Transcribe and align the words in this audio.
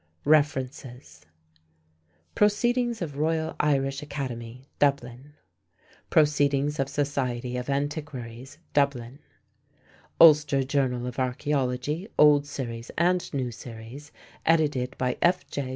REFERENCES: 0.25 1.27
Proceedings 2.33 3.03
of 3.03 3.19
Royal 3.19 3.55
Irish 3.59 4.01
Academy 4.01 4.67
(Dublin); 4.79 5.33
Proceedings 6.09 6.79
of 6.79 6.89
Society 6.89 7.55
of 7.55 7.69
Antiquaries 7.69 8.57
(Dublin); 8.73 9.19
Ulster 10.19 10.63
Journal 10.63 11.05
of 11.05 11.19
Archaeology, 11.19 12.07
Old 12.17 12.47
Series 12.47 12.89
and 12.97 13.31
New 13.31 13.51
Series, 13.51 14.11
edited 14.43 14.97
by 14.97 15.19
F.J. 15.21 15.69